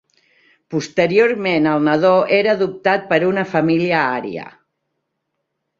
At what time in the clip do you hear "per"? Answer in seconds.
3.13-3.23